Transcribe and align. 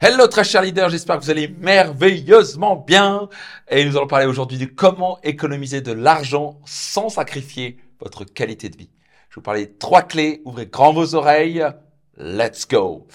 Hello 0.00 0.28
très 0.28 0.44
chers 0.44 0.62
leaders, 0.62 0.90
j'espère 0.90 1.18
que 1.18 1.24
vous 1.24 1.30
allez 1.30 1.48
merveilleusement 1.48 2.76
bien. 2.76 3.28
Et 3.68 3.84
nous 3.84 3.96
allons 3.96 4.06
parler 4.06 4.26
aujourd'hui 4.26 4.56
de 4.56 4.64
comment 4.64 5.18
économiser 5.24 5.80
de 5.80 5.90
l'argent 5.90 6.60
sans 6.64 7.08
sacrifier 7.08 7.78
votre 7.98 8.22
qualité 8.22 8.68
de 8.68 8.76
vie. 8.76 8.90
Je 9.28 9.34
vais 9.34 9.34
vous 9.34 9.42
parler 9.42 9.66
de 9.66 9.72
trois 9.76 10.02
clés, 10.02 10.40
ouvrez 10.44 10.66
grand 10.68 10.92
vos 10.92 11.16
oreilles, 11.16 11.66
let's 12.16 12.68
go. 12.68 13.08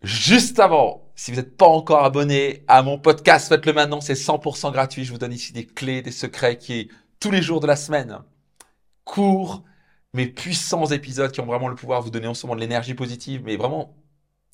Juste 0.00 0.60
avant, 0.60 1.10
si 1.14 1.30
vous 1.30 1.36
n'êtes 1.36 1.58
pas 1.58 1.66
encore 1.66 2.04
abonné 2.04 2.64
à 2.68 2.82
mon 2.82 2.98
podcast, 2.98 3.48
faites-le 3.50 3.74
maintenant, 3.74 4.00
c'est 4.00 4.14
100% 4.14 4.72
gratuit. 4.72 5.04
Je 5.04 5.12
vous 5.12 5.18
donne 5.18 5.34
ici 5.34 5.52
des 5.52 5.66
clés, 5.66 6.00
des 6.00 6.10
secrets 6.10 6.56
qui, 6.56 6.90
tous 7.20 7.30
les 7.30 7.42
jours 7.42 7.60
de 7.60 7.66
la 7.66 7.76
semaine, 7.76 8.20
courts, 9.04 9.62
mais 10.14 10.26
puissants 10.26 10.86
épisodes 10.86 11.32
qui 11.32 11.40
ont 11.40 11.46
vraiment 11.46 11.68
le 11.68 11.74
pouvoir 11.74 12.00
de 12.00 12.04
vous 12.06 12.10
donner 12.10 12.28
non 12.28 12.34
seulement 12.34 12.56
de 12.56 12.60
l'énergie 12.60 12.94
positive, 12.94 13.42
mais 13.44 13.56
vraiment 13.56 13.94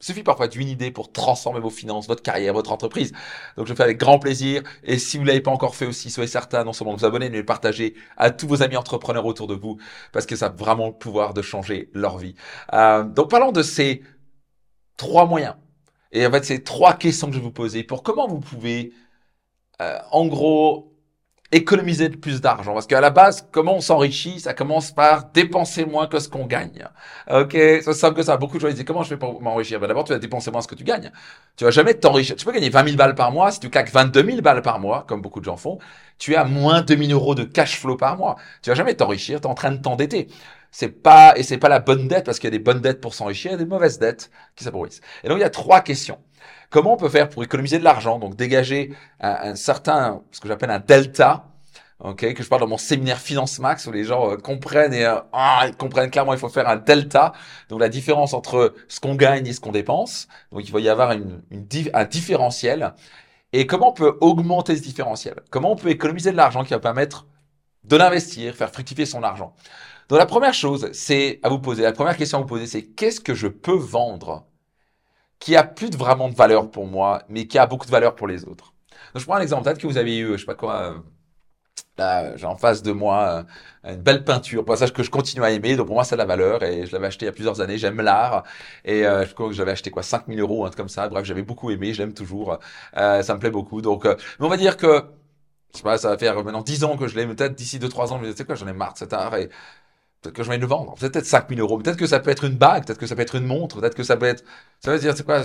suffit 0.02 0.22
parfois 0.22 0.48
d'une 0.48 0.68
idée 0.68 0.90
pour 0.90 1.12
transformer 1.12 1.60
vos 1.60 1.70
finances, 1.70 2.08
votre 2.08 2.22
carrière, 2.22 2.52
votre 2.52 2.72
entreprise. 2.72 3.12
Donc, 3.56 3.66
je 3.66 3.72
le 3.72 3.76
fais 3.76 3.84
avec 3.84 3.98
grand 3.98 4.18
plaisir. 4.18 4.62
Et 4.84 4.98
si 4.98 5.16
vous 5.16 5.22
ne 5.22 5.28
l'avez 5.28 5.40
pas 5.40 5.50
encore 5.50 5.76
fait 5.76 5.86
aussi, 5.86 6.10
soyez 6.10 6.28
certain 6.28 6.64
non 6.64 6.72
seulement 6.72 6.94
de 6.94 6.98
vous 6.98 7.06
abonner, 7.06 7.26
mais 7.26 7.36
de 7.36 7.38
le 7.38 7.46
partager 7.46 7.94
à 8.16 8.30
tous 8.30 8.46
vos 8.46 8.62
amis 8.62 8.76
entrepreneurs 8.76 9.26
autour 9.26 9.46
de 9.46 9.54
vous, 9.54 9.78
parce 10.12 10.26
que 10.26 10.36
ça 10.36 10.46
a 10.46 10.48
vraiment 10.50 10.88
le 10.88 10.92
pouvoir 10.92 11.34
de 11.34 11.42
changer 11.42 11.90
leur 11.94 12.18
vie. 12.18 12.34
Euh, 12.72 13.04
donc, 13.04 13.30
parlons 13.30 13.52
de 13.52 13.62
ces 13.62 14.02
trois 14.96 15.26
moyens. 15.26 15.54
Et 16.12 16.26
en 16.26 16.30
fait, 16.30 16.44
ces 16.44 16.62
trois 16.62 16.94
questions 16.94 17.28
que 17.28 17.34
je 17.34 17.38
vais 17.38 17.44
vous 17.44 17.52
poser 17.52 17.84
pour 17.84 18.02
comment 18.02 18.26
vous 18.28 18.40
pouvez, 18.40 18.92
euh, 19.80 19.98
en 20.10 20.26
gros, 20.26 20.91
économiser 21.52 22.08
plus 22.08 22.40
d'argent. 22.40 22.72
Parce 22.72 22.86
qu'à 22.86 23.00
la 23.00 23.10
base, 23.10 23.46
comment 23.52 23.76
on 23.76 23.80
s'enrichit 23.80 24.40
Ça 24.40 24.54
commence 24.54 24.90
par 24.90 25.30
dépenser 25.32 25.84
moins 25.84 26.06
que 26.06 26.18
ce 26.18 26.28
qu'on 26.28 26.46
gagne. 26.46 26.88
Ok, 27.30 27.56
ça 27.82 27.92
simple 27.92 28.16
que 28.16 28.22
ça. 28.22 28.36
Beaucoup 28.36 28.56
de 28.56 28.62
gens 28.62 28.68
disent 28.72 28.84
comment 28.84 29.02
je 29.02 29.10
fais 29.10 29.16
pour 29.16 29.40
m'enrichir? 29.42 29.78
Ben 29.78 29.86
D'abord, 29.86 30.04
tu 30.04 30.12
vas 30.12 30.18
dépenser 30.18 30.50
moins 30.50 30.62
ce 30.62 30.68
que 30.68 30.74
tu 30.74 30.84
gagnes. 30.84 31.12
Tu 31.56 31.64
vas 31.64 31.70
jamais 31.70 31.94
t'enrichir. 31.94 32.36
Tu 32.36 32.44
peux 32.44 32.52
gagner 32.52 32.70
20 32.70 32.84
000 32.84 32.96
balles 32.96 33.14
par 33.14 33.30
mois. 33.30 33.50
Si 33.50 33.60
tu 33.60 33.70
claques 33.70 33.90
22 33.92 34.24
000 34.24 34.40
balles 34.40 34.62
par 34.62 34.80
mois, 34.80 35.04
comme 35.06 35.20
beaucoup 35.20 35.40
de 35.40 35.44
gens 35.44 35.56
font, 35.56 35.78
tu 36.18 36.34
as 36.34 36.44
moins 36.44 36.80
2 36.82 36.96
000 36.96 37.12
euros 37.12 37.34
de 37.34 37.44
cash 37.44 37.78
flow 37.78 37.96
par 37.96 38.16
mois. 38.16 38.36
Tu 38.62 38.70
vas 38.70 38.74
jamais 38.74 38.94
t'enrichir. 38.94 39.40
Tu 39.40 39.46
es 39.46 39.50
en 39.50 39.54
train 39.54 39.70
de 39.72 39.80
t'endetter. 39.82 40.28
C'est 40.72 40.88
pas, 40.88 41.34
et 41.36 41.44
c'est 41.44 41.58
pas 41.58 41.68
la 41.68 41.78
bonne 41.78 42.08
dette 42.08 42.24
parce 42.24 42.40
qu'il 42.40 42.48
y 42.48 42.52
a 42.54 42.58
des 42.58 42.64
bonnes 42.64 42.80
dettes 42.80 43.00
pour 43.00 43.14
s'enrichir, 43.14 43.52
il 43.52 43.54
y 43.54 43.54
a 43.54 43.58
des 43.58 43.66
mauvaises 43.66 44.00
dettes 44.00 44.30
qui 44.56 44.64
s'appauvrissent. 44.64 45.00
Et 45.22 45.28
donc, 45.28 45.38
il 45.38 45.42
y 45.42 45.44
a 45.44 45.50
trois 45.50 45.82
questions. 45.82 46.18
Comment 46.70 46.94
on 46.94 46.96
peut 46.96 47.10
faire 47.10 47.28
pour 47.28 47.44
économiser 47.44 47.78
de 47.78 47.84
l'argent? 47.84 48.18
Donc, 48.18 48.34
dégager 48.34 48.92
un, 49.20 49.50
un 49.50 49.54
certain, 49.54 50.22
ce 50.32 50.40
que 50.40 50.48
j'appelle 50.48 50.70
un 50.70 50.80
delta 50.80 51.44
ok, 52.02 52.34
que 52.34 52.42
je 52.42 52.48
parle 52.48 52.60
dans 52.62 52.68
mon 52.68 52.78
séminaire 52.78 53.18
Finance 53.18 53.58
Max 53.58 53.86
où 53.86 53.92
les 53.92 54.04
gens 54.04 54.32
euh, 54.32 54.36
comprennent 54.36 54.92
et 54.92 55.04
euh, 55.04 55.20
ah, 55.32 55.66
ils 55.68 55.76
comprennent 55.76 56.10
clairement 56.10 56.32
il 56.32 56.38
faut 56.38 56.48
faire 56.48 56.68
un 56.68 56.76
delta, 56.76 57.32
donc 57.68 57.80
la 57.80 57.88
différence 57.88 58.34
entre 58.34 58.74
ce 58.88 59.00
qu'on 59.00 59.14
gagne 59.14 59.46
et 59.46 59.52
ce 59.52 59.60
qu'on 59.60 59.72
dépense. 59.72 60.28
Donc 60.50 60.66
il 60.66 60.72
va 60.72 60.80
y 60.80 60.88
avoir 60.88 61.12
une, 61.12 61.42
une, 61.50 61.66
un 61.94 62.04
différentiel. 62.04 62.94
Et 63.52 63.66
comment 63.66 63.90
on 63.90 63.92
peut 63.92 64.16
augmenter 64.20 64.76
ce 64.76 64.82
différentiel? 64.82 65.34
Comment 65.50 65.72
on 65.72 65.76
peut 65.76 65.90
économiser 65.90 66.32
de 66.32 66.36
l'argent 66.36 66.64
qui 66.64 66.70
va 66.70 66.80
permettre 66.80 67.26
de 67.84 67.96
l'investir, 67.96 68.54
faire 68.54 68.70
fructifier 68.70 69.06
son 69.06 69.22
argent 69.22 69.54
Donc 70.08 70.18
la 70.18 70.26
première 70.26 70.54
chose, 70.54 70.90
c'est 70.92 71.40
à 71.42 71.48
vous 71.50 71.60
poser, 71.60 71.82
la 71.82 71.92
première 71.92 72.16
question 72.16 72.38
à 72.38 72.42
vous 72.42 72.48
poser, 72.48 72.66
c'est 72.66 72.84
qu'est-ce 72.84 73.20
que 73.20 73.34
je 73.34 73.48
peux 73.48 73.76
vendre 73.76 74.46
qui 75.38 75.56
a 75.56 75.64
plus 75.64 75.90
de 75.90 75.96
vraiment 75.96 76.28
de 76.28 76.34
valeur 76.34 76.70
pour 76.70 76.86
moi, 76.86 77.22
mais 77.28 77.46
qui 77.46 77.58
a 77.58 77.66
beaucoup 77.66 77.86
de 77.86 77.90
valeur 77.92 78.14
pour 78.14 78.28
les 78.28 78.44
autres? 78.44 78.74
Donc 79.14 79.20
je 79.20 79.26
prends 79.26 79.36
un 79.36 79.40
exemple, 79.40 79.64
peut-être 79.64 79.78
que 79.78 79.86
vous 79.86 79.98
avez 79.98 80.16
eu, 80.18 80.32
je 80.32 80.38
sais 80.38 80.46
pas 80.46 80.54
quoi, 80.54 81.02
Là, 81.98 82.36
j'ai 82.36 82.46
en 82.46 82.56
face 82.56 82.82
de 82.82 82.90
moi 82.92 83.44
euh, 83.84 83.92
une 83.92 84.00
belle 84.02 84.24
peinture, 84.24 84.64
passage 84.64 84.92
que 84.94 85.02
je 85.02 85.10
continue 85.10 85.44
à 85.44 85.50
aimer. 85.50 85.76
Donc 85.76 85.86
pour 85.88 85.94
moi, 85.96 86.04
c'est 86.04 86.16
la 86.16 86.24
valeur 86.24 86.62
et 86.62 86.86
je 86.86 86.92
l'avais 86.92 87.06
acheté 87.08 87.26
il 87.26 87.28
y 87.28 87.28
a 87.28 87.32
plusieurs 87.32 87.60
années. 87.60 87.76
J'aime 87.78 88.00
l'art 88.00 88.44
et 88.84 89.06
euh, 89.06 89.26
je 89.26 89.34
crois 89.34 89.48
que 89.48 89.52
j'avais 89.54 89.72
acheté 89.72 89.90
quoi 89.90 90.02
5000 90.02 90.40
euros, 90.40 90.64
un 90.64 90.68
truc 90.68 90.78
comme 90.78 90.88
ça. 90.88 91.08
Bref, 91.08 91.24
j'avais 91.26 91.42
beaucoup 91.42 91.70
aimé, 91.70 91.92
je 91.92 92.02
l'aime 92.02 92.14
toujours. 92.14 92.58
Euh, 92.96 93.22
ça 93.22 93.34
me 93.34 93.38
plaît 93.40 93.50
beaucoup. 93.50 93.82
Donc, 93.82 94.06
euh, 94.06 94.16
mais 94.40 94.46
on 94.46 94.48
va 94.48 94.56
dire 94.56 94.76
que 94.78 95.04
je 95.72 95.78
sais 95.78 95.82
pas, 95.82 95.98
ça 95.98 96.10
va 96.10 96.18
faire 96.18 96.34
maintenant 96.42 96.62
10 96.62 96.84
ans 96.84 96.96
que 96.96 97.08
je 97.08 97.16
l'aime. 97.16 97.34
Peut-être 97.34 97.54
d'ici 97.54 97.78
2-3 97.78 98.12
ans, 98.12 98.18
je 98.18 98.22
me 98.22 98.26
dis, 98.28 98.32
tu 98.32 98.38
sais 98.38 98.44
quoi, 98.44 98.54
j'en 98.54 98.66
ai 98.68 98.72
marre 98.72 98.92
de 98.94 98.98
cet 98.98 99.12
art 99.12 99.34
et 99.36 99.48
peut-être 100.20 100.34
que 100.34 100.42
je 100.42 100.50
vais 100.50 100.58
le 100.58 100.66
vendre. 100.66 100.94
Peut-être 100.98 101.26
5000 101.26 101.60
euros. 101.60 101.78
Peut-être 101.78 101.96
que 101.96 102.06
ça 102.06 102.20
peut 102.20 102.30
être 102.30 102.44
une 102.44 102.56
bague. 102.56 102.86
Peut-être 102.86 102.98
que 102.98 103.06
ça 103.06 103.16
peut 103.16 103.22
être 103.22 103.34
une 103.36 103.46
montre. 103.46 103.80
Peut-être 103.80 103.94
que 103.94 104.02
ça 104.04 104.16
peut 104.16 104.26
être. 104.26 104.44
Ça 104.80 104.92
veut 104.92 104.98
dire, 104.98 105.16
c'est 105.16 105.24
quoi 105.24 105.42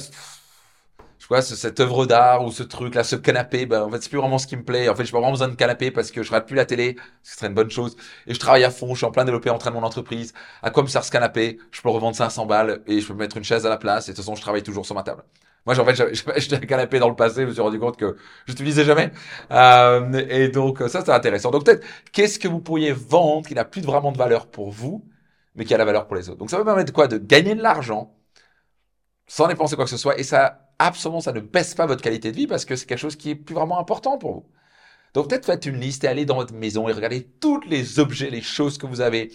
je 1.19 1.27
vois 1.27 1.41
cette 1.41 1.79
œuvre 1.79 2.05
d'art 2.05 2.45
ou 2.45 2.51
ce 2.51 2.63
truc 2.63 2.95
là, 2.95 3.03
ce 3.03 3.15
canapé, 3.15 3.65
ben 3.65 3.83
en 3.83 3.89
fait 3.89 4.01
c'est 4.01 4.09
plus 4.09 4.19
vraiment 4.19 4.37
ce 4.37 4.47
qui 4.47 4.55
me 4.55 4.63
plaît. 4.63 4.87
En 4.87 4.95
fait, 4.95 5.03
j'ai 5.03 5.11
pas 5.11 5.17
vraiment 5.17 5.31
besoin 5.33 5.47
de 5.47 5.55
canapé 5.55 5.91
parce 5.91 6.11
que 6.11 6.23
je 6.23 6.31
rate 6.31 6.45
plus 6.47 6.55
la 6.55 6.65
télé, 6.65 6.95
ce 7.23 7.35
serait 7.35 7.47
une 7.47 7.53
bonne 7.53 7.71
chose. 7.71 7.95
Et 8.27 8.33
je 8.33 8.39
travaille 8.39 8.63
à 8.63 8.69
fond, 8.71 8.93
je 8.93 8.97
suis 8.97 9.05
en 9.05 9.11
plein 9.11 9.25
développé 9.25 9.49
en 9.49 9.57
train 9.57 9.71
de 9.71 9.75
mon 9.75 9.83
entreprise. 9.83 10.33
À 10.61 10.69
quoi 10.69 10.83
me 10.83 10.87
sert 10.87 11.03
ce 11.03 11.11
canapé? 11.11 11.57
Je 11.71 11.81
peux 11.81 11.89
revendre 11.89 12.15
500 12.15 12.45
balles 12.45 12.81
et 12.87 13.01
je 13.01 13.07
peux 13.07 13.13
mettre 13.13 13.37
une 13.37 13.43
chaise 13.43 13.65
à 13.65 13.69
la 13.69 13.77
place. 13.77 14.07
Et 14.07 14.11
de 14.11 14.15
toute 14.15 14.23
façon, 14.23 14.35
je 14.35 14.41
travaille 14.41 14.63
toujours 14.63 14.85
sur 14.85 14.95
ma 14.95 15.03
table. 15.03 15.23
Moi, 15.67 15.79
en 15.79 15.85
fait, 15.85 15.95
j'avais 15.95 16.13
acheté 16.33 16.55
un 16.55 16.59
canapé 16.59 16.99
dans 16.99 17.09
le 17.09 17.15
passé, 17.15 17.41
je 17.43 17.47
me 17.47 17.53
suis 17.53 17.61
rendu 17.61 17.79
compte 17.79 17.97
que 17.97 18.15
je 18.45 18.53
n'utilisais 18.53 18.85
jamais. 18.85 19.11
Euh, 19.51 20.25
et 20.29 20.47
donc 20.49 20.79
ça, 20.87 21.03
c'est 21.05 21.11
intéressant. 21.11 21.51
Donc 21.51 21.65
peut-être, 21.65 21.85
qu'est-ce 22.11 22.39
que 22.39 22.47
vous 22.47 22.61
pourriez 22.61 22.93
vendre 22.93 23.47
qui 23.47 23.53
n'a 23.53 23.65
plus 23.65 23.81
vraiment 23.81 24.11
de 24.11 24.17
valeur 24.17 24.47
pour 24.47 24.71
vous, 24.71 25.05
mais 25.55 25.65
qui 25.65 25.73
a 25.75 25.77
la 25.77 25.85
valeur 25.85 26.07
pour 26.07 26.15
les 26.15 26.29
autres? 26.29 26.39
Donc 26.39 26.49
ça 26.49 26.57
va 26.57 26.65
permettre 26.65 26.93
quoi? 26.93 27.07
De 27.07 27.17
gagner 27.17 27.53
de 27.55 27.61
l'argent 27.61 28.15
sans 29.27 29.47
dépenser 29.47 29.75
quoi 29.75 29.85
que 29.85 29.91
ce 29.91 29.97
soit 29.97 30.17
et 30.19 30.23
ça 30.23 30.69
absolument, 30.79 31.21
ça 31.21 31.33
ne 31.33 31.39
baisse 31.39 31.75
pas 31.75 31.85
votre 31.85 32.01
qualité 32.01 32.31
de 32.31 32.37
vie 32.37 32.47
parce 32.47 32.65
que 32.65 32.75
c'est 32.75 32.85
quelque 32.85 32.99
chose 32.99 33.15
qui 33.15 33.31
est 33.31 33.35
plus 33.35 33.55
vraiment 33.55 33.79
important 33.79 34.17
pour 34.17 34.33
vous. 34.33 34.45
Donc 35.13 35.29
peut-être 35.29 35.45
faites 35.45 35.65
une 35.65 35.79
liste 35.79 36.03
et 36.03 36.07
allez 36.07 36.25
dans 36.25 36.35
votre 36.35 36.53
maison 36.53 36.87
et 36.87 36.93
regardez 36.93 37.23
tous 37.23 37.61
les 37.61 37.99
objets, 37.99 38.29
les 38.29 38.41
choses 38.41 38.77
que 38.77 38.85
vous 38.85 39.01
avez, 39.01 39.31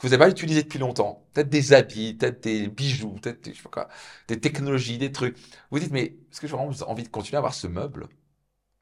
que 0.00 0.06
vous 0.06 0.10
n'avez 0.10 0.24
pas 0.24 0.30
utilisées 0.30 0.62
depuis 0.62 0.78
longtemps. 0.78 1.26
Peut-être 1.34 1.48
des 1.50 1.72
habits, 1.72 2.14
peut-être 2.14 2.42
des 2.42 2.68
bijoux, 2.68 3.14
peut-être 3.22 3.42
des, 3.44 3.54
des 4.28 4.40
technologies, 4.40 4.98
des 4.98 5.12
trucs. 5.12 5.36
Vous 5.70 5.78
dites, 5.78 5.92
mais 5.92 6.16
est-ce 6.30 6.40
que 6.40 6.46
j'ai 6.46 6.56
vraiment 6.56 6.72
envie 6.86 7.02
de 7.04 7.08
continuer 7.08 7.36
à 7.36 7.38
avoir 7.40 7.54
ce 7.54 7.66
meuble? 7.66 8.08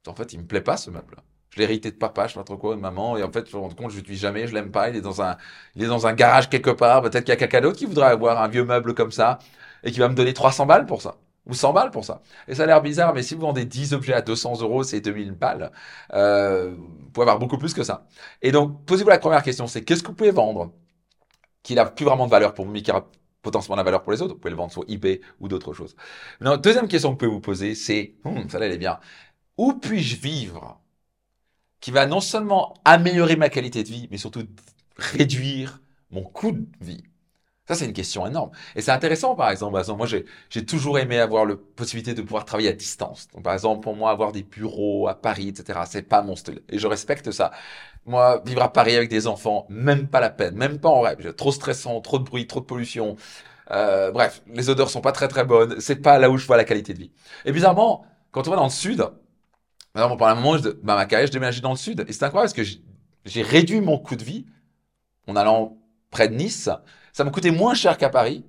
En 0.06 0.15
fait, 0.15 0.33
il 0.33 0.41
me 0.41 0.47
plaît 0.47 0.61
pas 0.62 0.77
ce 0.77 0.91
meuble. 0.91 1.17
Je 1.51 1.59
l'ai 1.59 1.65
hérité 1.65 1.91
de 1.91 1.97
papa, 1.97 2.27
je 2.27 2.34
sais 2.34 2.39
pas 2.39 2.45
trop 2.45 2.56
quoi, 2.59 2.77
de 2.77 2.81
maman, 2.81 3.17
et 3.17 3.23
en 3.23 3.33
fait, 3.33 3.49
je 3.51 3.56
me 3.56 3.62
rends 3.62 3.71
compte, 3.71 3.91
je 3.91 3.97
l'utilise 3.97 4.21
jamais, 4.21 4.47
je 4.47 4.55
l'aime 4.55 4.71
pas, 4.71 4.91
il 4.91 4.97
est 4.97 5.01
dans 5.01 5.23
un, 5.23 5.37
il 5.75 5.83
est 5.83 5.87
dans 5.87 6.06
un 6.06 6.12
garage 6.12 6.49
quelque 6.51 6.71
part, 6.71 7.03
peut-être 7.03 7.25
qu'il 7.25 7.31
y 7.31 7.33
a 7.33 7.37
quelqu'un 7.37 7.62
d'autre 7.62 7.79
qui 7.79 7.87
voudrait 7.87 8.09
avoir 8.09 8.41
un 8.43 8.49
vieux 8.49 8.65
meuble 8.65 8.95
comme 8.95 9.12
ça, 9.12 9.39
et 9.83 9.91
qui 9.91 9.99
va 9.99 10.09
me 10.09 10.15
donner 10.15 10.35
300 10.35 10.67
balles 10.67 10.87
pour 10.87 11.03
ça 11.03 11.17
ou 11.47 11.55
100 11.55 11.73
balles 11.73 11.91
pour 11.91 12.05
ça. 12.05 12.21
Et 12.47 12.55
ça 12.55 12.65
a 12.65 12.67
l'air 12.67 12.83
bizarre, 12.83 13.15
mais 13.15 13.23
si 13.23 13.35
vous 13.35 13.41
vendez 13.41 13.65
10 13.65 13.95
objets 13.95 14.12
à 14.12 14.21
200 14.21 14.61
euros, 14.61 14.83
c'est 14.83 15.00
2000 15.00 15.33
balles. 15.33 15.73
Euh, 16.12 16.75
vous 16.77 17.11
pouvez 17.12 17.23
avoir 17.23 17.39
beaucoup 17.39 17.56
plus 17.56 17.73
que 17.73 17.83
ça. 17.83 18.06
Et 18.43 18.53
donc, 18.53 18.85
posez-vous 18.85 19.09
la 19.09 19.19
première 19.19 19.43
question, 19.43 19.67
c'est 19.67 19.83
qu'est-ce 19.83 20.03
que 20.03 20.09
vous 20.09 20.15
pouvez 20.15 20.31
vendre? 20.31 20.73
Qui 21.69 21.75
n'a 21.75 21.84
plus 21.84 22.06
vraiment 22.06 22.25
de 22.25 22.31
valeur 22.31 22.55
pour 22.55 22.65
vous, 22.65 22.71
mais 22.73 22.81
qui 22.81 22.91
a 22.91 23.05
potentiellement 23.43 23.77
de 23.77 23.81
la 23.81 23.84
valeur 23.84 24.03
pour 24.03 24.11
les 24.11 24.23
autres. 24.23 24.33
Vous 24.33 24.41
pouvez 24.41 24.53
le 24.53 24.56
vendre 24.56 24.73
sur 24.73 24.87
eBay 24.89 25.21
ou 25.39 25.49
d'autres 25.49 25.75
choses. 25.75 25.95
Maintenant, 26.41 26.56
deuxième 26.56 26.89
question 26.89 27.11
que 27.11 27.12
vous 27.12 27.19
pouvez 27.19 27.31
vous 27.31 27.41
poser, 27.41 27.75
c'est, 27.75 28.15
hum, 28.25 28.49
ça 28.49 28.59
là, 28.59 28.65
elle 28.65 28.73
est 28.73 28.79
bien. 28.79 28.99
Où 29.59 29.75
puis-je 29.75 30.17
vivre 30.17 30.81
qui 31.81 31.91
va 31.91 32.06
non 32.06 32.21
seulement 32.21 32.73
améliorer 32.87 33.37
ma 33.37 33.51
qualité 33.51 33.83
de 33.83 33.89
vie, 33.89 34.09
mais 34.11 34.17
surtout 34.17 34.45
réduire 34.97 35.83
mon 36.11 36.23
coût 36.23 36.53
de 36.53 36.65
vie? 36.81 37.03
Ça, 37.69 37.75
c'est 37.75 37.84
une 37.84 37.93
question 37.93 38.27
énorme. 38.27 38.51
Et 38.77 38.81
c'est 38.81 38.93
intéressant, 38.93 39.34
par 39.34 39.51
exemple. 39.51 39.73
Par 39.73 39.81
exemple 39.83 39.99
moi, 39.99 40.06
j'ai 40.51 40.65
toujours 40.65 40.99
aimé 40.99 41.19
avoir 41.19 41.45
la 41.45 41.55
possibilité 41.77 42.15
de 42.15 42.23
pouvoir 42.23 42.47
travailler 42.47 42.71
à 42.71 42.73
distance. 42.73 43.29
Donc, 43.34 43.43
par 43.43 43.53
exemple, 43.53 43.83
pour 43.83 43.95
moi, 43.95 44.11
avoir 44.11 44.33
des 44.33 44.43
bureaux 44.43 45.06
à 45.06 45.15
Paris, 45.15 45.49
etc., 45.49 45.81
c'est 45.87 46.03
pas 46.03 46.23
mon 46.23 46.34
style. 46.34 46.62
Et 46.71 46.79
je 46.79 46.87
respecte 46.87 47.31
ça. 47.31 47.51
Moi, 48.06 48.43
vivre 48.47 48.62
à 48.62 48.73
Paris 48.73 48.97
avec 48.97 49.11
des 49.11 49.27
enfants, 49.27 49.67
même 49.69 50.09
pas 50.09 50.21
la 50.21 50.31
peine, 50.31 50.55
même 50.55 50.79
pas 50.81 50.89
en 50.89 51.03
rêve. 51.03 51.34
Trop 51.34 51.53
stressant, 51.53 52.01
trop 52.01 52.19
de 52.19 52.25
bruit, 52.25 52.47
trop 52.47 52.61
de 52.61 52.65
pollution. 52.65 53.17
Euh, 53.71 54.12
bref, 54.12 54.43
les 54.49 54.71
odeurs 54.71 54.89
sont 54.91 55.03
pas 55.03 55.12
très 55.12 55.29
très 55.29 55.45
bonnes. 55.45 55.79
C'est 55.81 55.97
pas 55.97 56.19
là 56.19 56.31
où 56.31 56.39
je 56.39 56.47
vois 56.47 56.56
la 56.56 56.65
qualité 56.65 56.95
de 56.95 57.00
vie. 57.00 57.12
Et 57.45 57.53
bizarrement, 57.53 58.06
quand 58.33 58.49
on 58.49 58.50
va 58.50 58.56
dans 58.56 58.65
le 58.65 58.71
sud, 58.71 59.05
exemple, 59.95 60.19
pendant 60.19 60.33
un 60.33 60.35
moment, 60.37 60.59
je, 60.59 60.71
bah, 60.71 60.97
ma 60.97 61.06
carrière, 61.06 61.27
je 61.27 61.33
déménageais 61.33 61.61
dans 61.61 61.71
le 61.73 61.77
sud. 61.77 62.05
Et 62.09 62.12
c'est 62.12 62.25
incroyable 62.25 62.53
parce 62.55 62.69
que 62.69 62.79
j'ai 63.25 63.43
réduit 63.43 63.81
mon 63.81 63.99
coût 63.99 64.17
de 64.17 64.25
vie 64.25 64.47
en 65.27 65.37
allant 65.37 65.79
près 66.11 66.29
de 66.29 66.35
Nice 66.35 66.71
ça 67.19 67.25
me 67.25 67.31
coûtait 67.31 67.51
moins 67.51 67.75
cher 67.75 67.99
qu'à 67.99 68.11
Paris. 68.11 68.45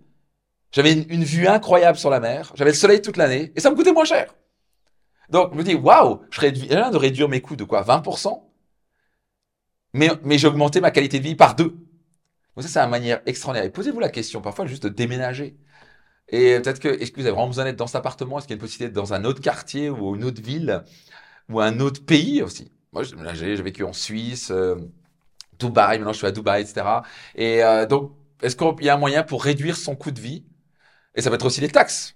J'avais 0.72 0.94
une, 0.94 1.24
vue 1.24 1.48
incroyable 1.48 1.98
sur 1.98 2.12
la 2.12 2.20
mer. 2.20 2.52
J'avais 2.54 2.70
le 2.70 2.76
soleil 2.78 3.02
toute 3.02 3.18
l'année 3.18 3.52
et 3.56 3.60
ça 3.62 3.72
me 3.72 3.76
coûtait 3.76 3.92
moins 3.92 4.06
cher. 4.06 4.36
Donc, 5.28 5.54
je 5.54 5.58
me 5.58 5.64
dis, 5.64 5.74
waouh, 5.74 6.22
je 6.30 6.46
viens 6.46 6.92
de 6.92 6.98
réduire 6.98 7.30
mes 7.30 7.42
coûts 7.42 7.56
de 7.56 7.64
quoi 7.64 7.82
20% 7.82 8.44
Mais, 9.94 10.12
j'ai 10.38 10.48
augmenté 10.48 10.82
ma 10.82 10.92
qualité 10.92 11.18
de 11.18 11.24
vie 11.24 11.34
par 11.34 11.56
deux. 11.56 11.70
Donc 12.56 12.64
ça, 12.64 12.68
c'est 12.68 12.80
une 12.80 12.92
manière 12.92 13.22
extraordinaire. 13.26 13.66
Et 13.68 13.72
posez-vous 13.72 14.00
la 14.00 14.10
question, 14.10 14.40
parfois, 14.40 14.68
juste 14.68 14.84
de 14.84 14.90
déménager. 14.90 15.58
Et 16.28 16.60
peut-être 16.60 16.80
que, 16.80 16.90
est-ce 16.90 17.10
que 17.10 17.22
vous 17.22 17.26
avez 17.26 17.32
vraiment 17.32 17.48
besoin 17.48 17.64
d'être 17.64 17.76
dans 17.76 17.88
cet 17.88 17.96
appartement? 17.96 18.38
Est-ce 18.38 18.46
qu'il 18.46 18.54
y 18.54 18.54
a 18.54 18.58
une 18.58 18.62
possibilité 18.62 18.94
d'être 18.94 19.04
dans 19.04 19.16
un 19.16 19.26
autre 19.26 19.42
quartier 19.42 19.90
ou 19.90 20.16
une 20.16 20.26
autre 20.26 20.44
ville 20.44 20.84
ou 21.50 21.60
un 21.60 21.80
autre 21.80 22.06
pays 22.06 22.44
aussi? 22.44 22.72
Moi, 22.94 23.02
j'ai 23.34 23.56
vécu 23.56 23.84
en 23.84 23.94
Suisse, 23.94 24.52
euh, 24.52 24.76
Dubaï, 25.58 25.98
maintenant 25.98 26.14
je 26.14 26.20
suis 26.20 26.28
à 26.28 26.32
Dubaï, 26.32 26.62
etc. 26.62 26.86
Et 27.34 27.64
euh, 27.64 27.88
donc, 27.88 28.19
est-ce 28.42 28.56
qu'il 28.56 28.86
y 28.86 28.90
a 28.90 28.96
un 28.96 28.98
moyen 28.98 29.24
pour 29.24 29.44
réduire 29.44 29.78
son 29.78 29.96
coût 29.96 30.12
de 30.12 30.20
vie? 30.22 30.46
Et 31.16 31.22
ça 31.22 31.30
va 31.30 31.36
être 31.36 31.46
aussi 31.46 31.62
les 31.62 31.70
taxes. 31.70 32.16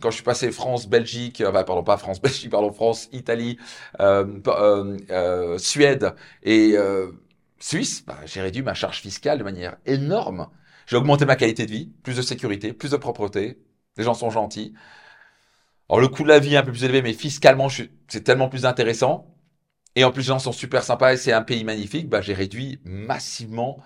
Quand 0.00 0.10
je 0.10 0.16
suis 0.16 0.24
passé 0.24 0.52
France, 0.52 0.88
Belgique, 0.88 1.40
euh, 1.40 1.50
pardon, 1.52 1.82
pas 1.82 1.96
France, 1.96 2.20
Belgique, 2.22 2.50
pardon, 2.50 2.72
France, 2.72 3.08
Italie, 3.12 3.58
euh, 4.00 4.40
euh, 5.10 5.58
Suède 5.58 6.14
et 6.42 6.76
Suisse, 7.58 8.04
bah, 8.06 8.18
j'ai 8.24 8.40
réduit 8.40 8.62
ma 8.62 8.74
charge 8.74 9.00
fiscale 9.00 9.38
de 9.38 9.44
manière 9.44 9.76
énorme. 9.86 10.48
J'ai 10.86 10.96
augmenté 10.96 11.24
ma 11.24 11.36
qualité 11.36 11.66
de 11.66 11.70
vie, 11.70 11.92
plus 12.02 12.16
de 12.16 12.22
sécurité, 12.22 12.72
plus 12.72 12.90
de 12.90 12.96
propreté, 12.96 13.58
Les 13.96 14.04
gens 14.04 14.14
sont 14.14 14.30
gentils. 14.30 14.74
Alors 15.88 16.00
le 16.00 16.08
coût 16.08 16.22
de 16.22 16.28
la 16.28 16.38
vie 16.38 16.54
est 16.54 16.56
un 16.56 16.62
peu 16.62 16.70
plus 16.72 16.84
élevé, 16.84 17.02
mais 17.02 17.12
fiscalement, 17.12 17.68
c'est 17.68 18.22
tellement 18.24 18.48
plus 18.48 18.64
intéressant. 18.64 19.26
Et 19.96 20.04
en 20.04 20.12
plus, 20.12 20.22
les 20.22 20.28
gens 20.28 20.38
sont 20.38 20.52
super 20.52 20.84
sympas 20.84 21.14
et 21.14 21.16
c'est 21.16 21.32
un 21.32 21.42
pays 21.42 21.64
magnifique. 21.64 22.08
Bah, 22.08 22.20
j'ai 22.20 22.34
réduit 22.34 22.80
massivement. 22.84 23.82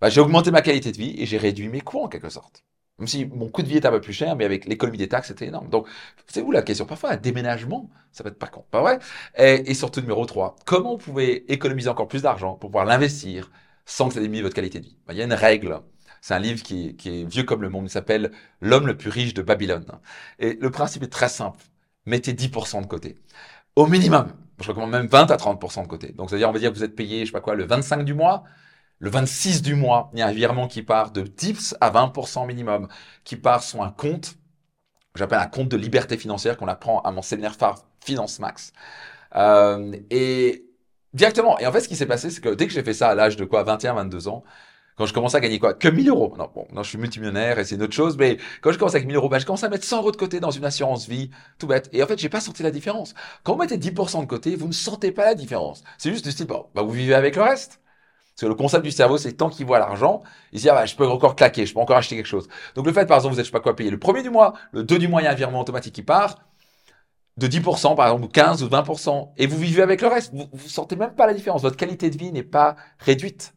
Bah, 0.00 0.08
j'ai 0.10 0.20
augmenté 0.20 0.50
ma 0.50 0.62
qualité 0.62 0.92
de 0.92 0.96
vie 0.96 1.14
et 1.18 1.26
j'ai 1.26 1.38
réduit 1.38 1.68
mes 1.68 1.80
coûts 1.80 2.00
en 2.00 2.08
quelque 2.08 2.28
sorte. 2.28 2.64
Même 2.98 3.08
si 3.08 3.26
mon 3.26 3.48
coût 3.48 3.62
de 3.62 3.68
vie 3.68 3.76
est 3.76 3.86
un 3.86 3.90
peu 3.90 4.00
plus 4.00 4.12
cher, 4.12 4.36
mais 4.36 4.44
avec 4.44 4.64
l'économie 4.66 4.98
des 4.98 5.08
taxes, 5.08 5.28
c'était 5.28 5.46
énorme. 5.46 5.68
Donc, 5.68 5.86
c'est 6.26 6.40
où 6.42 6.50
la 6.50 6.62
question? 6.62 6.86
Parfois, 6.86 7.10
un 7.10 7.16
déménagement, 7.16 7.90
ça 8.10 8.24
va 8.24 8.28
être 8.30 8.38
pas 8.38 8.46
con, 8.46 8.64
pas 8.70 8.80
vrai? 8.80 8.98
Et, 9.36 9.70
et, 9.70 9.74
surtout, 9.74 10.00
numéro 10.00 10.24
3, 10.24 10.56
comment 10.64 10.92
vous 10.92 10.98
pouvez 10.98 11.50
économiser 11.52 11.88
encore 11.90 12.08
plus 12.08 12.22
d'argent 12.22 12.54
pour 12.54 12.70
pouvoir 12.70 12.86
l'investir 12.86 13.50
sans 13.84 14.08
que 14.08 14.14
ça 14.14 14.20
diminue 14.20 14.42
votre 14.42 14.54
qualité 14.54 14.80
de 14.80 14.86
vie? 14.86 14.98
Bah, 15.06 15.12
Il 15.12 15.18
y 15.18 15.22
a 15.22 15.24
une 15.24 15.34
règle. 15.34 15.80
C'est 16.22 16.34
un 16.34 16.38
livre 16.38 16.62
qui, 16.62 16.96
qui, 16.96 17.20
est 17.22 17.24
vieux 17.24 17.44
comme 17.44 17.62
le 17.62 17.68
monde. 17.68 17.84
Il 17.86 17.90
s'appelle 17.90 18.32
L'homme 18.62 18.86
le 18.86 18.96
plus 18.96 19.10
riche 19.10 19.34
de 19.34 19.42
Babylone. 19.42 19.86
Et 20.38 20.54
le 20.54 20.70
principe 20.70 21.02
est 21.02 21.08
très 21.08 21.28
simple. 21.28 21.62
Mettez 22.06 22.32
10% 22.32 22.80
de 22.80 22.86
côté. 22.86 23.16
Au 23.76 23.86
minimum. 23.86 24.32
Je 24.60 24.68
recommande 24.68 24.90
même 24.90 25.06
20 25.06 25.30
à 25.30 25.36
30% 25.36 25.82
de 25.82 25.88
côté. 25.88 26.12
Donc, 26.12 26.30
c'est-à-dire, 26.30 26.48
on 26.48 26.52
va 26.52 26.58
dire 26.58 26.70
que 26.72 26.76
vous 26.76 26.84
êtes 26.84 26.96
payé, 26.96 27.20
je 27.20 27.26
sais 27.26 27.32
pas 27.32 27.40
quoi, 27.42 27.54
le 27.54 27.64
25 27.64 28.04
du 28.04 28.14
mois. 28.14 28.44
Le 28.98 29.10
26 29.10 29.62
du 29.62 29.74
mois, 29.74 30.10
il 30.14 30.20
y 30.20 30.22
a 30.22 30.26
un 30.26 30.32
virement 30.32 30.68
qui 30.68 30.82
part 30.82 31.10
de 31.10 31.22
10 31.22 31.76
à 31.80 31.90
20% 31.90 32.46
minimum, 32.46 32.88
qui 33.24 33.36
part 33.36 33.62
sur 33.62 33.82
un 33.82 33.90
compte, 33.90 34.36
j'appelle 35.14 35.38
un 35.38 35.46
compte 35.46 35.68
de 35.68 35.76
liberté 35.76 36.16
financière 36.16 36.56
qu'on 36.56 36.68
apprend 36.68 37.00
à 37.02 37.10
mon 37.10 37.22
séminaire 37.22 37.56
phare 37.56 37.84
Finance 38.00 38.38
Max. 38.38 38.72
Euh, 39.34 39.94
et 40.10 40.66
directement, 41.12 41.58
et 41.58 41.66
en 41.66 41.72
fait, 41.72 41.80
ce 41.80 41.88
qui 41.88 41.96
s'est 41.96 42.06
passé, 42.06 42.30
c'est 42.30 42.40
que 42.40 42.50
dès 42.50 42.66
que 42.66 42.72
j'ai 42.72 42.82
fait 42.82 42.94
ça 42.94 43.08
à 43.10 43.14
l'âge 43.14 43.36
de 43.36 43.44
quoi, 43.44 43.62
21, 43.64 43.94
22 43.94 44.28
ans, 44.28 44.44
quand 44.96 45.04
je 45.04 45.12
commençais 45.12 45.36
à 45.36 45.40
gagner 45.40 45.58
quoi 45.58 45.74
Que 45.74 45.88
1000 45.88 46.08
euros. 46.08 46.34
Non, 46.38 46.50
bon, 46.54 46.66
non, 46.72 46.82
je 46.82 46.88
suis 46.88 46.98
multimillionnaire 46.98 47.58
et 47.58 47.64
c'est 47.64 47.74
une 47.74 47.82
autre 47.82 47.92
chose, 47.94 48.16
mais 48.16 48.38
quand 48.62 48.72
je 48.72 48.78
commence 48.78 48.94
avec 48.94 49.06
1000 49.06 49.16
euros, 49.16 49.28
ben, 49.28 49.38
je 49.38 49.44
commence 49.44 49.62
à 49.64 49.68
mettre 49.68 49.84
100 49.84 49.98
euros 49.98 50.10
de 50.12 50.16
côté 50.16 50.40
dans 50.40 50.50
une 50.50 50.64
assurance 50.64 51.06
vie, 51.06 51.30
tout 51.58 51.66
bête. 51.66 51.90
Et 51.92 52.02
en 52.02 52.06
fait, 52.06 52.18
j'ai 52.18 52.30
pas 52.30 52.40
senti 52.40 52.62
la 52.62 52.70
différence. 52.70 53.14
Quand 53.44 53.52
vous 53.52 53.60
mettez 53.60 53.76
10% 53.76 54.22
de 54.22 54.26
côté, 54.26 54.56
vous 54.56 54.68
ne 54.68 54.72
sentez 54.72 55.12
pas 55.12 55.26
la 55.26 55.34
différence. 55.34 55.84
C'est 55.98 56.10
juste 56.10 56.24
du 56.24 56.32
style, 56.32 56.46
bon, 56.46 56.66
bah, 56.74 56.82
vous 56.82 56.92
vivez 56.92 57.14
avec 57.14 57.36
le 57.36 57.42
reste. 57.42 57.80
Parce 58.36 58.42
que 58.42 58.46
le 58.48 58.54
concept 58.54 58.84
du 58.84 58.90
cerveau, 58.90 59.16
c'est 59.16 59.32
tant 59.32 59.48
qu'il 59.48 59.64
voit 59.64 59.78
l'argent, 59.78 60.22
il 60.52 60.58
se 60.58 60.64
dit, 60.64 60.68
ah 60.68 60.74
bah, 60.74 60.84
je 60.84 60.94
peux 60.94 61.08
encore 61.08 61.36
claquer, 61.36 61.64
je 61.64 61.72
peux 61.72 61.80
encore 61.80 61.96
acheter 61.96 62.16
quelque 62.16 62.26
chose. 62.26 62.48
Donc 62.74 62.84
le 62.84 62.92
fait, 62.92 63.06
par 63.06 63.16
exemple, 63.16 63.34
vous 63.34 63.40
êtes, 63.40 63.50
pas 63.50 63.60
quoi, 63.60 63.74
payer 63.74 63.90
le 63.90 63.98
premier 63.98 64.22
du 64.22 64.28
mois, 64.28 64.52
le 64.72 64.84
deux 64.84 64.98
du 64.98 65.08
mois, 65.08 65.22
il 65.22 65.24
y 65.24 65.26
a 65.26 65.30
un 65.30 65.34
virement 65.34 65.62
automatique 65.62 65.94
qui 65.94 66.02
part, 66.02 66.36
de 67.38 67.46
10%, 67.46 67.96
par 67.96 68.06
exemple, 68.08 68.24
ou 68.24 68.28
15 68.28 68.62
ou 68.62 68.68
20%, 68.68 69.32
et 69.38 69.46
vous 69.46 69.56
vivez 69.56 69.80
avec 69.80 70.02
le 70.02 70.08
reste. 70.08 70.34
Vous, 70.34 70.48
vous 70.52 70.68
sentez 70.68 70.96
même 70.96 71.14
pas 71.14 71.26
la 71.26 71.32
différence. 71.32 71.62
Votre 71.62 71.78
qualité 71.78 72.10
de 72.10 72.18
vie 72.18 72.30
n'est 72.30 72.42
pas 72.42 72.76
réduite. 72.98 73.54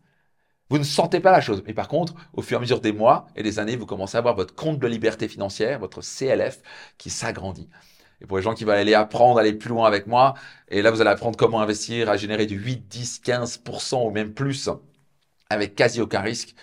Vous 0.69 0.77
ne 0.77 0.83
sentez 0.83 1.19
pas 1.19 1.31
la 1.31 1.41
chose. 1.41 1.61
Mais 1.67 1.73
par 1.73 1.89
contre, 1.89 2.13
au 2.33 2.41
fur 2.41 2.55
et 2.55 2.59
à 2.59 2.61
mesure 2.61 2.79
des 2.79 2.93
mois 2.93 3.27
et 3.35 3.43
des 3.43 3.59
années, 3.59 3.75
vous 3.75 3.85
commencez 3.85 4.15
à 4.15 4.19
avoir 4.19 4.35
votre 4.35 4.55
compte 4.55 4.79
de 4.79 4.87
liberté 4.87 5.27
financière, 5.27 5.79
votre 5.79 6.01
CLF, 6.01 6.61
qui 6.97 7.09
s'agrandit. 7.09 7.69
Et 8.21 8.25
pour 8.25 8.37
les 8.37 8.43
gens 8.43 8.53
qui 8.53 8.63
veulent 8.65 8.77
aller 8.77 8.93
apprendre, 8.93 9.39
aller 9.39 9.53
plus 9.53 9.69
loin 9.69 9.87
avec 9.87 10.07
moi, 10.07 10.33
et 10.67 10.81
là, 10.81 10.91
vous 10.91 10.99
allez 11.01 11.09
apprendre 11.09 11.37
comment 11.37 11.61
investir 11.61 12.09
à 12.09 12.17
générer 12.17 12.45
du 12.45 12.57
8, 12.57 12.87
10, 12.87 13.21
15% 13.23 14.07
ou 14.07 14.11
même 14.11 14.33
plus 14.33 14.69
avec 15.49 15.75
quasi 15.75 16.01
aucun 16.01 16.21
risque. 16.21 16.55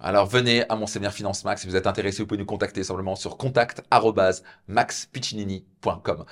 Alors 0.00 0.26
venez 0.26 0.68
à 0.68 0.76
mon 0.76 0.86
séminaire 0.86 1.12
Finance 1.14 1.44
Max. 1.44 1.62
Si 1.62 1.68
vous 1.68 1.76
êtes 1.76 1.86
intéressé, 1.86 2.22
vous 2.22 2.26
pouvez 2.26 2.38
nous 2.38 2.46
contacter 2.46 2.82
simplement 2.82 3.14
sur 3.14 3.36
contact@maxpiccinini.com 3.36 6.24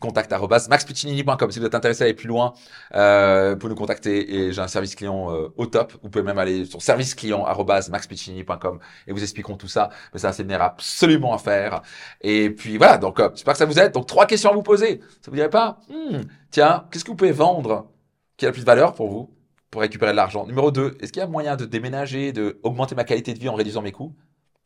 contact.maxpiccinini.com. 0.00 1.50
Si 1.50 1.58
vous 1.58 1.66
êtes 1.66 1.74
intéressé 1.74 2.02
à 2.02 2.06
aller 2.06 2.14
plus 2.14 2.28
loin, 2.28 2.52
euh, 2.94 3.56
vous 3.58 3.68
nous 3.68 3.74
contacter 3.74 4.34
et 4.34 4.52
j'ai 4.52 4.60
un 4.60 4.68
service 4.68 4.94
client 4.94 5.32
euh, 5.32 5.48
au 5.56 5.66
top. 5.66 5.92
Vous 6.02 6.08
pouvez 6.08 6.24
même 6.24 6.38
aller 6.38 6.64
sur 6.64 6.80
serviceclient.maxpiccinini.com 6.82 8.78
et 9.06 9.12
vous 9.12 9.22
expliqueront 9.22 9.56
tout 9.56 9.68
ça. 9.68 9.90
Mais 10.12 10.20
c'est 10.20 10.26
un 10.26 10.32
séminaire 10.32 10.62
absolument 10.62 11.34
à 11.34 11.38
faire. 11.38 11.82
Et 12.20 12.50
puis 12.50 12.78
voilà, 12.78 12.98
donc 12.98 13.20
euh, 13.20 13.30
j'espère 13.34 13.54
que 13.54 13.58
ça 13.58 13.66
vous 13.66 13.78
aide. 13.78 13.92
Donc 13.92 14.06
trois 14.06 14.26
questions 14.26 14.50
à 14.50 14.54
vous 14.54 14.62
poser. 14.62 15.00
Ça 15.20 15.30
vous 15.30 15.36
dirait 15.36 15.50
pas 15.50 15.80
hmm, 15.88 16.20
Tiens, 16.50 16.86
qu'est-ce 16.90 17.04
que 17.04 17.10
vous 17.10 17.16
pouvez 17.16 17.32
vendre 17.32 17.90
qui 18.36 18.46
a 18.46 18.48
le 18.48 18.52
plus 18.52 18.62
de 18.62 18.66
valeur 18.66 18.94
pour 18.94 19.08
vous 19.08 19.34
pour 19.70 19.80
récupérer 19.82 20.12
de 20.12 20.16
l'argent? 20.16 20.46
Numéro 20.46 20.70
2, 20.70 20.98
est-ce 21.00 21.12
qu'il 21.12 21.20
y 21.20 21.24
a 21.24 21.28
moyen 21.28 21.56
de 21.56 21.64
déménager, 21.64 22.32
de 22.32 22.58
augmenter 22.62 22.94
ma 22.94 23.04
qualité 23.04 23.34
de 23.34 23.38
vie 23.38 23.48
en 23.48 23.54
réduisant 23.54 23.82
mes 23.82 23.92
coûts? 23.92 24.14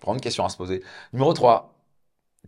Une 0.06 0.20
question 0.20 0.44
à 0.44 0.49
se 0.49 0.56
poser. 0.56 0.82
Numéro 1.12 1.32
3, 1.32 1.75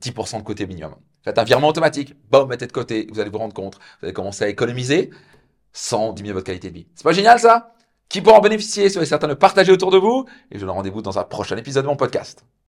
10% 0.01 0.39
de 0.39 0.43
côté 0.43 0.67
minimum. 0.67 0.95
Faites 1.25 1.39
un 1.39 1.45
virement 1.45 1.69
automatique, 1.69 2.15
boum, 2.31 2.49
mettez 2.49 2.67
de 2.67 2.73
côté, 2.73 3.09
vous 3.11 3.19
allez 3.19 3.31
vous 3.31 3.39
rendre 3.39 3.55
compte, 3.55 3.77
vous 3.77 4.07
allez 4.07 4.13
commencer 4.13 4.45
à 4.45 4.49
économiser 4.49 5.11
sans 5.73 6.13
diminuer 6.13 6.35
votre 6.35 6.47
qualité 6.47 6.69
de 6.69 6.75
vie. 6.75 6.87
C'est 6.95 7.05
pas 7.05 7.13
génial 7.13 7.41
ça? 7.41 7.75
Qui 8.09 8.21
pourra 8.21 8.39
en 8.39 8.41
bénéficier 8.41 8.91
Soyez 8.91 9.07
certain 9.07 9.29
de 9.29 9.35
partager 9.35 9.73
autour 9.73 9.91
de 9.91 9.97
vous. 9.97 10.27
Et 10.51 10.57
je 10.57 10.61
vous 10.61 10.67
donne 10.67 10.77
rendez-vous 10.77 11.03
dans 11.03 11.19
un 11.19 11.25
prochain 11.25 11.57
épisode 11.57 11.85
de 11.85 11.89
mon 11.89 11.97
podcast. 11.97 12.45